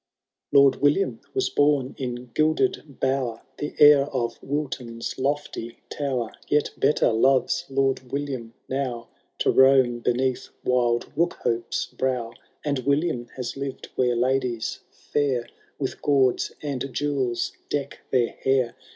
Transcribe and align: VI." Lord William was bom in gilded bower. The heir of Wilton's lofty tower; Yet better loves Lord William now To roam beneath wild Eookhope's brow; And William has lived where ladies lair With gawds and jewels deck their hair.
VI." 0.51 0.57
Lord 0.57 0.75
William 0.77 1.21
was 1.35 1.49
bom 1.51 1.93
in 1.95 2.31
gilded 2.33 2.99
bower. 2.99 3.43
The 3.59 3.75
heir 3.77 4.05
of 4.09 4.41
Wilton's 4.41 5.19
lofty 5.19 5.77
tower; 5.91 6.31
Yet 6.47 6.71
better 6.75 7.13
loves 7.13 7.65
Lord 7.69 8.11
William 8.11 8.55
now 8.67 9.09
To 9.41 9.51
roam 9.51 9.99
beneath 9.99 10.49
wild 10.63 11.13
Eookhope's 11.15 11.85
brow; 11.85 12.33
And 12.65 12.79
William 12.79 13.27
has 13.35 13.55
lived 13.55 13.89
where 13.95 14.15
ladies 14.15 14.79
lair 15.13 15.47
With 15.77 16.01
gawds 16.01 16.51
and 16.63 16.91
jewels 16.91 17.51
deck 17.69 17.99
their 18.09 18.29
hair. 18.29 18.75